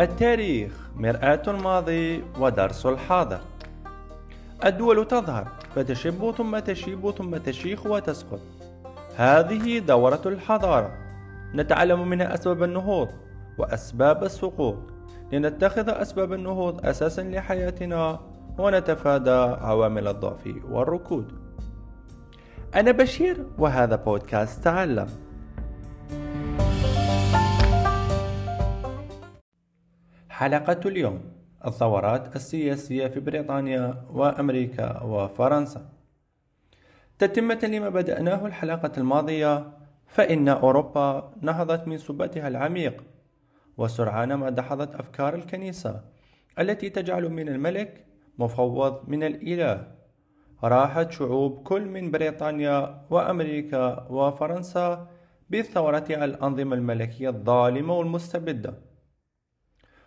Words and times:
التاريخ 0.00 0.72
مرآة 0.96 1.42
الماضي 1.48 2.24
ودرس 2.40 2.86
الحاضر. 2.86 3.40
الدول 4.64 5.08
تظهر 5.08 5.48
فتشب 5.74 6.30
ثم 6.30 6.58
تشيب 6.58 7.10
ثم 7.10 7.36
تشيخ 7.36 7.86
وتسقط. 7.86 8.40
هذه 9.16 9.78
دورة 9.78 10.20
الحضارة. 10.26 10.90
نتعلم 11.54 12.08
منها 12.08 12.34
أسباب 12.34 12.62
النهوض 12.62 13.08
وأسباب 13.58 14.24
السقوط. 14.24 14.76
لنتخذ 15.32 15.88
أسباب 15.88 16.32
النهوض 16.32 16.86
أساسا 16.86 17.22
لحياتنا 17.22 18.20
ونتفادى 18.58 19.56
عوامل 19.60 20.08
الضعف 20.08 20.54
والركود. 20.70 21.32
أنا 22.74 22.90
بشير 22.90 23.46
وهذا 23.58 23.96
بودكاست 23.96 24.64
تعلم. 24.64 25.08
حلقة 30.36 30.80
اليوم. 30.86 31.20
الثورات 31.66 32.36
السياسية 32.36 33.06
في 33.06 33.20
بريطانيا 33.20 34.04
وأمريكا 34.10 35.02
وفرنسا. 35.02 35.88
تتمة 37.18 37.60
لما 37.62 37.88
بدأناه 37.88 38.46
الحلقة 38.46 38.92
الماضية 38.98 39.72
فإن 40.06 40.48
أوروبا 40.48 41.32
نهضت 41.40 41.88
من 41.88 41.98
سباتها 41.98 42.48
العميق 42.48 43.04
وسرعان 43.76 44.34
ما 44.34 44.50
دحضت 44.50 44.94
أفكار 44.94 45.34
الكنيسة 45.34 46.00
التي 46.58 46.90
تجعل 46.90 47.28
من 47.28 47.48
الملك 47.48 48.06
مفوض 48.38 49.08
من 49.08 49.22
الإله. 49.22 49.92
راحت 50.64 51.10
شعوب 51.12 51.62
كل 51.62 51.88
من 51.88 52.10
بريطانيا 52.10 53.04
وأمريكا 53.10 54.06
وفرنسا 54.10 55.08
بالثورة 55.50 56.06
على 56.10 56.24
الأنظمة 56.24 56.76
الملكية 56.76 57.28
الظالمة 57.28 57.94
والمستبدة. 57.94 58.95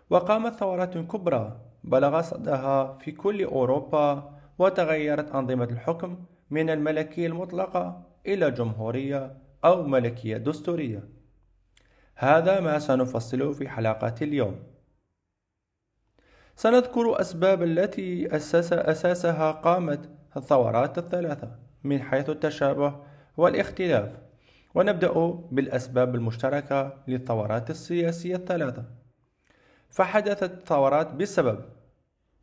وقامت 0.09 0.55
ثورات 0.55 0.97
كبرى 0.97 1.61
بلغ 1.83 2.21
صدها 2.21 2.97
في 2.97 3.11
كل 3.11 3.43
أوروبا 3.43 4.39
وتغيرت 4.59 5.31
أنظمة 5.35 5.63
الحكم 5.63 6.25
من 6.49 6.69
الملكية 6.69 7.27
المطلقة 7.27 8.05
إلى 8.27 8.52
جمهورية 8.52 9.37
أو 9.65 9.83
ملكية 9.83 10.37
دستورية. 10.37 11.09
هذا 12.15 12.59
ما 12.59 12.80
سنفصله 12.80 13.52
في 13.53 13.69
حلقة 13.69 14.15
اليوم. 14.21 14.59
سنذكر 16.55 17.21
أسباب 17.21 17.63
التي 17.63 18.35
أسس 18.35 18.73
أساسها 18.73 19.52
قامت 19.52 20.09
الثورات 20.37 20.97
الثلاثة 20.97 21.55
من 21.83 22.02
حيث 22.02 22.30
التشابه 22.30 22.95
والاختلاف. 23.37 24.17
ونبدأ 24.75 25.11
بالأسباب 25.52 26.15
المشتركة 26.15 27.03
للثورات 27.07 27.69
السياسية 27.69 28.35
الثلاثة. 28.35 28.99
فحدثت 29.90 30.44
الثورات 30.44 31.14
بسبب 31.14 31.66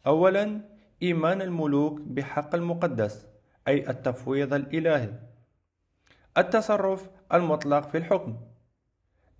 أولا 0.07 0.61
إيمان 1.03 1.43
الملوك 1.43 2.01
بحق 2.01 2.55
المقدس 2.55 3.27
أي 3.69 3.91
التفويض 3.91 4.55
الإلهي. 4.55 5.13
التصرف 6.39 7.11
المطلق 7.35 7.89
في 7.89 7.99
الحكم 7.99 8.37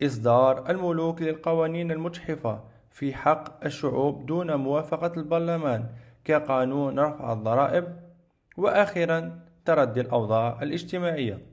إصدار 0.03 0.71
الملوك 0.71 1.23
للقوانين 1.23 1.91
المجحفة 1.93 2.65
في 2.91 3.15
حق 3.15 3.65
الشعوب 3.65 4.27
دون 4.27 4.55
موافقة 4.55 5.13
البرلمان 5.17 5.87
كقانون 6.25 6.99
رفع 7.01 7.33
الضرائب. 7.33 8.01
وأخيرا 8.57 9.41
تردي 9.65 10.01
الأوضاع 10.01 10.63
الاجتماعية. 10.63 11.47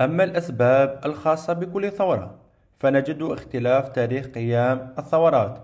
أما 0.00 0.24
الأسباب 0.24 1.00
الخاصة 1.04 1.52
بكل 1.52 1.90
ثورة 1.90 2.43
فنجد 2.76 3.22
اختلاف 3.22 3.88
تاريخ 3.88 4.26
قيام 4.26 4.94
الثورات. 4.98 5.58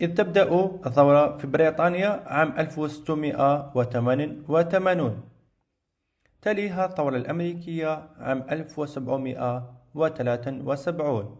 إذ 0.00 0.14
تبدأ 0.14 0.70
الثورة 0.86 1.36
في 1.36 1.46
بريطانيا 1.46 2.22
عام 2.26 2.54
1688 2.58 5.20
تليها 6.42 6.86
الثورة 6.86 7.16
الأمريكية 7.16 8.02
عام 8.20 8.44
1773 8.50 11.36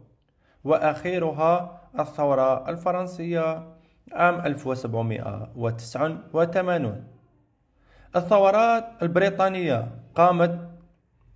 وأخيرها 0.65 1.81
الثورة 2.01 2.71
الفرنسية 2.71 3.69
عام 4.13 4.41
1789 4.41 7.05
الثورات 8.17 8.85
البريطانية 9.03 9.89
قامت 10.15 10.69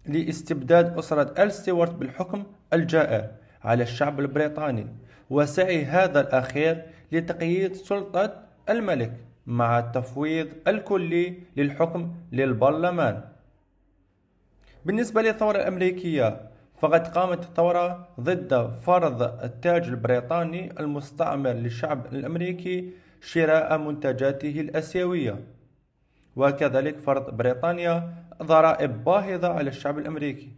لاستبداد 0.07 0.99
أسرة 0.99 1.43
آل 1.43 1.53
ستيوارت 1.53 1.95
بالحكم 1.95 2.45
الجائر 2.73 3.31
على 3.65 3.83
الشعب 3.83 4.21
البريطاني 4.21 4.87
وسعي 5.31 5.85
هذا 5.85 6.21
الأخير 6.21 6.83
لتقييد 7.13 7.75
سلطة 7.75 8.43
الملك 8.69 9.13
مع 9.47 9.79
التفويض 9.79 10.49
الكلي 10.69 11.35
للحكم 11.57 12.15
للبرلمان. 12.33 13.23
بالنسبة 14.85 15.23
للثورة 15.23 15.57
الأمريكية 15.59 16.51
فقد 16.81 17.09
قامت 17.09 17.43
الثورة 17.43 18.09
ضد 18.21 18.75
فرض 18.83 19.23
التاج 19.23 19.89
البريطاني 19.89 20.81
المستعمر 20.81 21.53
للشعب 21.53 22.07
الأمريكي 22.13 22.91
شراء 23.21 23.79
منتجاته 23.79 24.61
الآسيوية. 24.61 25.45
وكذلك 26.37 26.99
فرض 26.99 27.37
بريطانيا 27.37 28.15
ضرائب 28.43 29.05
باهظة 29.05 29.49
على 29.49 29.71
الشعب 29.71 29.99
الأمريكي. 29.99 30.53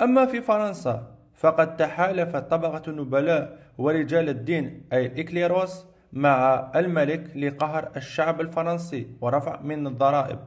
أما 0.00 0.26
في 0.26 0.40
فرنسا 0.40 1.13
فقد 1.34 1.76
تحالفت 1.76 2.50
طبقة 2.50 2.82
النبلاء 2.88 3.58
ورجال 3.78 4.28
الدين 4.28 4.86
أي 4.92 5.06
الإكليروس 5.06 5.84
مع 6.12 6.70
الملك 6.76 7.36
لقهر 7.36 7.92
الشعب 7.96 8.40
الفرنسي 8.40 9.06
ورفع 9.20 9.60
من 9.60 9.86
الضرائب. 9.86 10.38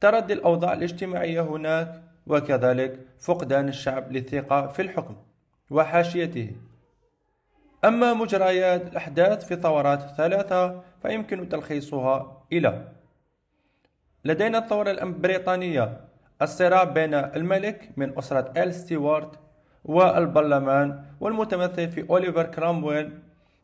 تردي 0.00 0.32
الأوضاع 0.32 0.72
الاجتماعية 0.72 1.40
هناك 1.40 2.02
وكذلك 2.26 3.00
فقدان 3.18 3.68
الشعب 3.68 4.12
للثقة 4.12 4.66
في 4.66 4.82
الحكم 4.82 5.16
وحاشيته. 5.70 6.52
أما 7.84 8.14
مجريات 8.14 8.92
الأحداث 8.92 9.46
في 9.46 9.56
ثورات 9.56 10.00
ثلاثة 10.16 10.82
فيمكن 11.02 11.48
تلخيصها 11.48 12.42
إلى 12.52 12.88
لدينا 14.24 14.58
الثورة 14.58 14.90
البريطانية 14.90 16.00
الصراع 16.42 16.84
بين 16.84 17.14
الملك 17.14 17.90
من 17.96 18.18
أسرة 18.18 18.52
آل 18.56 18.74
ستيوارت 18.74 19.43
والبرلمان 19.84 21.04
والمتمثل 21.20 21.88
في 21.88 22.10
أوليفر 22.10 22.42
كرامويل 22.42 23.18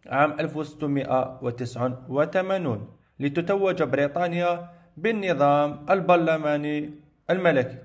عام 0.06 0.40
1689 0.40 2.88
لتتوج 3.20 3.82
بريطانيا 3.82 4.68
بالنظام 4.96 5.86
البرلماني 5.90 6.90
الملكي. 7.30 7.78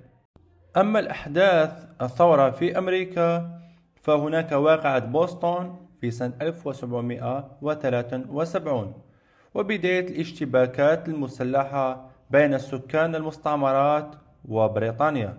أما 0.78 1.00
الأحداث 1.00 1.86
الثورة 2.02 2.50
في 2.50 2.78
أمريكا 2.78 3.60
فهناك 4.02 4.52
واقعة 4.52 5.00
بوسطن 5.00 5.76
في 6.02 6.12
سنة 6.12 6.34
1773 6.42 8.94
وبداية 9.54 10.08
الاشتباكات 10.10 11.08
المسلحة 11.08 12.10
بين 12.30 12.54
السكان 12.54 13.16
المستعمرات 13.16 14.16
وبريطانيا. 14.46 15.38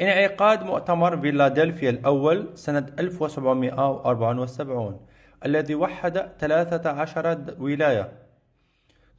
انعقاد 0.00 0.64
مؤتمر 0.64 1.16
فيلادلفيا 1.16 1.90
الأول 1.90 2.50
سنة 2.54 2.86
1774 2.98 5.00
الذي 5.46 5.74
وحد 5.74 6.18
13 6.38 7.38
ولاية. 7.60 8.12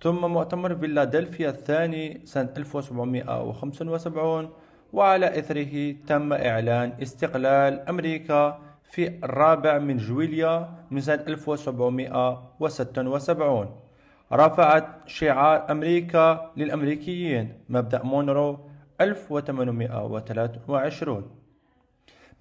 ثم 0.02 0.26
مؤتمر 0.26 0.76
فيلادلفيا 0.76 1.50
الثاني 1.50 2.22
سنة 2.26 2.50
1775 2.58 4.50
وعلى 4.94 5.40
إثره 5.40 5.96
تم 6.08 6.34
إعلان 6.34 6.94
استقلال 7.02 7.90
أمريكا 7.90 8.60
في 8.92 9.08
الرابع 9.24 9.78
من 9.78 9.98
جويلية 9.98 10.70
من 10.92 11.02
سنة 11.02 11.24
1776 11.28 13.70
رفعت 14.34 14.88
شعار 15.06 15.72
أمريكا 15.72 16.52
للأمريكيين. 16.58 17.54
مبدأ 17.70 18.04
مونرو 18.04 18.60
1823 19.02 21.32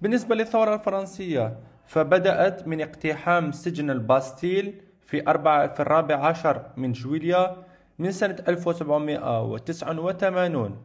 بالنسبة 0.01 0.35
للثورة 0.35 0.73
الفرنسية 0.73 1.59
فبدأت 1.85 2.67
من 2.67 2.81
اقتحام 2.81 3.51
سجن 3.51 3.89
الباستيل 3.89 4.81
في, 5.01 5.27
أربعة 5.27 5.67
في 5.67 5.79
الرابع 5.79 6.15
عشر 6.15 6.61
من 6.77 6.91
جويليا 6.91 7.57
من 7.99 8.11
سنة 8.11 8.35
1789 8.47 10.77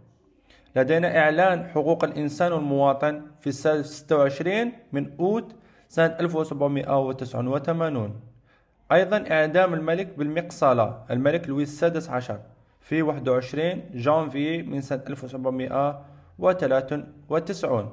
لدينا 0.76 1.18
إعلان 1.18 1.68
حقوق 1.68 2.04
الإنسان 2.04 2.52
والمواطن 2.52 3.22
في 3.40 3.52
26 3.52 4.72
من 4.92 5.10
أوت 5.20 5.54
سنة 5.88 6.16
1789 6.20 8.20
أيضا 8.92 9.24
إعدام 9.30 9.74
الملك 9.74 10.18
بالمقصلة 10.18 11.04
الملك 11.10 11.48
لويس 11.48 11.68
السادس 11.68 12.10
عشر. 12.10 12.40
في 12.92 13.02
21 13.02 13.82
جانفي 13.94 14.62
من 14.62 14.80
سنة 14.80 15.02
1793 15.08 17.90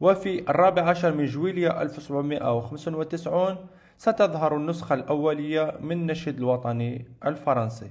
وفي 0.00 0.50
الرابع 0.50 0.82
عشر 0.82 1.14
من 1.14 1.26
جويلية 1.26 1.82
1795 1.82 3.56
ستظهر 3.98 4.56
النسخة 4.56 4.94
الأولية 4.94 5.74
من 5.80 6.06
نشيد 6.06 6.38
الوطني 6.38 7.06
الفرنسي. 7.26 7.90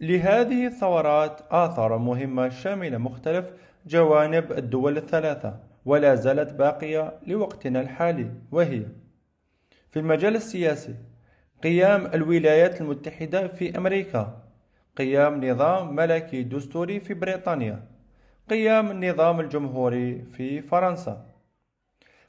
لهذه 0.00 0.66
الثورات 0.66 1.40
آثار 1.50 1.98
مهمة 1.98 2.48
شاملة 2.48 2.98
مختلف 2.98 3.52
جوانب 3.86 4.52
الدول 4.52 4.96
الثلاثة 4.96 5.60
ولا 5.84 6.14
زالت 6.14 6.52
باقية 6.52 7.18
لوقتنا 7.26 7.80
الحالي 7.80 8.30
وهي 8.52 8.82
في 9.90 9.98
المجال 9.98 10.36
السياسي 10.36 10.94
قيام 11.62 12.06
الولايات 12.06 12.80
المتحدة 12.80 13.48
في 13.48 13.78
أمريكا. 13.78 14.49
قيام 15.00 15.44
نظام 15.44 15.94
ملكي 15.96 16.42
دستوري 16.42 17.00
في 17.00 17.14
بريطانيا. 17.14 17.76
قيام 18.50 18.90
النظام 18.90 19.40
الجمهوري 19.40 20.22
في 20.22 20.62
فرنسا. 20.62 21.26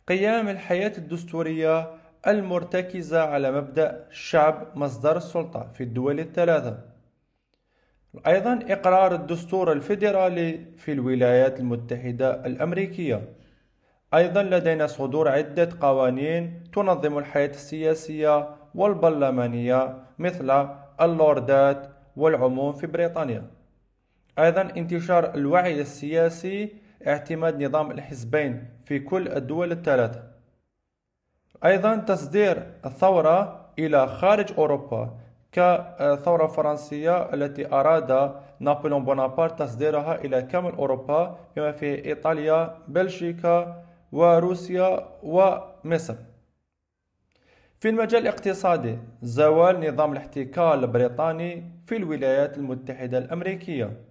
قيام 0.08 0.50
الحياة 0.50 0.94
الدستورية 0.98 1.90
المرتكزة 2.28 3.22
على 3.22 3.52
مبدأ 3.52 4.08
الشعب 4.10 4.68
مصدر 4.76 5.18
السلطة 5.18 5.72
في 5.74 5.84
الدول 5.84 6.20
الثلاثة. 6.20 6.80
أيضا 8.28 8.60
إقرار 8.70 9.16
الدستور 9.16 9.72
الفيدرالي 9.72 10.66
في 10.78 10.92
الولايات 10.92 11.60
المتحدة 11.60 12.46
الأمريكية. 12.46 13.22
أيضا 14.14 14.44
لدينا 14.44 14.88
صدور 14.88 15.28
عدة 15.28 15.70
قوانين 15.82 16.64
تنظم 16.74 17.18
الحياة 17.18 17.50
السياسية 17.50 18.50
والبرلمانية 18.76 19.98
مثل 20.20 20.68
اللوردات 21.02 22.01
والعموم 22.18 22.74
في 22.74 22.88
بريطانيا. 22.88 23.44
أيضا 24.40 24.62
انتشار 24.62 25.36
الوعي 25.36 25.82
السياسي 25.82 26.74
اعتماد 27.08 27.64
نظام 27.64 27.92
الحزبين 27.92 28.66
في 28.84 29.00
كل 29.00 29.28
الدول 29.28 29.72
الثلاثة. 29.72 30.24
أيضا 31.66 31.96
تصدير 31.96 32.64
الثورة 32.86 33.66
إلى 33.80 34.08
خارج 34.08 34.54
أوروبا 34.58 35.18
كثورة 35.52 36.48
فرنسية 36.48 37.34
التي 37.34 37.74
أراد 37.74 38.36
نابليون 38.60 39.06
بونابرت 39.06 39.60
تصديرها 39.60 40.16
إلى 40.16 40.42
كامل 40.42 40.72
أوروبا 40.72 41.38
بما 41.56 41.72
في 41.72 42.06
إيطاليا 42.06 42.78
بلجيكا 42.88 43.84
وروسيا 44.12 45.08
ومصر. 45.24 46.16
في 47.82 47.90
المجال 47.90 48.22
الاقتصادي 48.22 48.98
زوال 49.22 49.80
نظام 49.80 50.12
الاحتكار 50.12 50.74
البريطاني 50.74 51.64
في 51.86 51.96
الولايات 51.96 52.58
المتحدة 52.58 53.18
الأمريكية. 53.18 54.02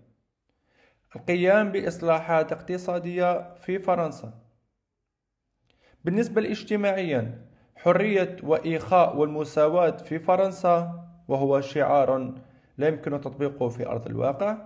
القيام 1.16 1.72
بإصلاحات 1.72 2.52
اقتصادية 2.52 3.54
في 3.54 3.78
فرنسا. 3.78 4.32
بالنسبة 6.04 6.42
اجتماعيا 6.42 7.46
حرية 7.76 8.36
وإخاء 8.42 9.16
والمساواة 9.16 9.96
في 9.96 10.18
فرنسا 10.18 11.04
وهو 11.28 11.60
شعار 11.60 12.34
لا 12.78 12.88
يمكن 12.88 13.20
تطبيقه 13.20 13.68
في 13.68 13.86
أرض 13.86 14.06
الواقع. 14.06 14.56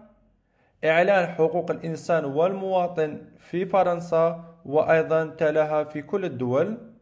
إعلان 0.85 1.27
حقوق 1.27 1.71
الإنسان 1.71 2.25
والمواطن 2.25 3.23
في 3.39 3.67
فرنسا 3.67 4.45
وأيضا 4.65 5.27
تلاها 5.27 5.85
في 5.85 6.03
كل 6.03 6.25
الدول. 6.25 6.94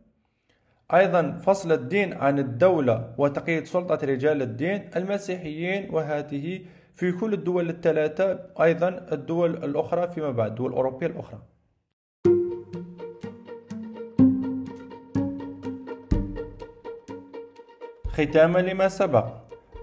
أيضا 0.95 1.39
فصل 1.43 1.73
الدين 1.73 2.13
عن 2.13 2.39
الدولة 2.39 3.15
وتقييد 3.19 3.65
سلطة 3.65 4.07
رجال 4.07 4.43
الدين 4.43 4.91
المسيحيين 4.97 5.91
وهذه 5.95 6.61
في 6.95 7.13
كل 7.13 7.33
الدول 7.33 7.69
الثلاثة 7.69 8.41
أيضا 8.63 9.07
الدول 9.13 9.65
الأخرى 9.65 10.09
فيما 10.09 10.31
بعد 10.31 10.51
الدول 10.51 10.71
الأوروبية 10.71 11.07
الأخرى. 11.07 11.39
ختاما 18.09 18.59
لما 18.59 18.89
سبق 18.89 19.27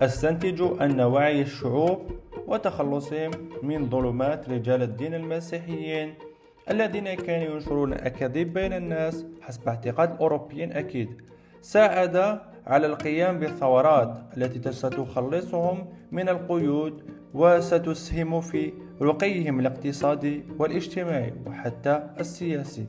أستنتج 0.02 0.62
أن 0.82 1.02
وعي 1.02 1.42
الشعوب 1.42 2.12
وتخلصهم 2.48 3.32
من 3.64 3.90
ظلمات 3.90 4.50
رجال 4.50 4.82
الدين 4.82 5.14
المسيحيين. 5.14 6.29
الذين 6.72 7.14
كانوا 7.14 7.54
ينشرون 7.54 7.94
أكاذيب 7.94 8.54
بين 8.54 8.74
الناس 8.74 9.26
حسب 9.42 9.68
اعتقاد 9.68 10.12
الأوروبيين 10.12 10.72
أكيد. 10.72 11.22
ساعد 11.62 12.40
على 12.68 12.88
القيام 12.88 13.40
بالثورات 13.40 14.18
التي 14.38 14.72
ستخلصهم 14.72 15.88
من 16.12 16.30
القيود 16.30 17.04
وستسهم 17.34 18.42
في 18.42 18.74
رقيهم 19.02 19.60
الاقتصادي 19.60 20.44
والاجتماعي 20.60 21.34
وحتى 21.48 22.04
السياسي 22.20 22.86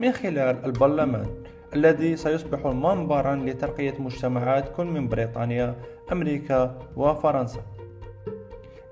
من 0.00 0.12
خلال 0.12 0.64
البرلمان 0.64 1.26
الذي 1.74 2.16
سيصبح 2.16 2.66
منبرا 2.66 3.36
لترقية 3.36 3.94
مجتمعات 3.98 4.76
كل 4.76 4.84
من 4.84 5.08
بريطانيا 5.08 5.74
أمريكا 6.12 6.78
وفرنسا. 6.96 7.60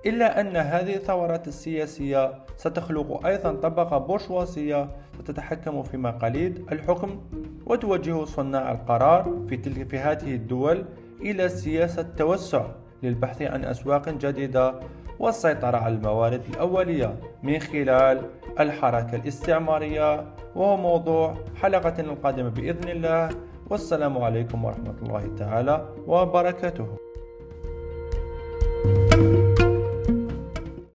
إلا 0.06 0.40
أن 0.40 0.56
هذه 0.56 0.96
الثورات 0.96 1.48
السياسية 1.48 2.32
ستخلق 2.56 3.26
أيضا 3.26 3.52
طبقة 3.52 3.98
بورشوازية 3.98 4.88
ستتحكم 5.18 5.82
في 5.82 5.96
مقاليد 5.96 6.66
الحكم 6.72 7.20
وتوجه 7.66 8.24
صناع 8.24 8.72
القرار 8.72 9.44
في 9.48 9.56
تلك 9.56 9.88
في 9.88 9.98
هذه 9.98 10.34
الدول 10.34 10.84
إلى 11.20 11.48
سياسة 11.48 12.02
توسع 12.02 12.66
للبحث 13.02 13.42
عن 13.42 13.64
أسواق 13.64 14.08
جديدة 14.08 14.74
والسيطرة 15.18 15.76
على 15.76 15.94
الموارد 15.94 16.42
الأولية 16.54 17.16
من 17.42 17.58
خلال 17.58 18.20
الحركة 18.60 19.16
الاستعمارية 19.16 20.24
وهو 20.54 20.76
موضوع 20.76 21.34
حلقتنا 21.62 22.12
القادمة 22.12 22.48
بإذن 22.48 22.88
الله. 22.88 23.28
والسلام 23.70 24.18
عليكم 24.18 24.64
ورحمة 24.64 24.94
الله 25.02 25.30
تعالى 25.38 25.88
وبركاته. 26.06 26.86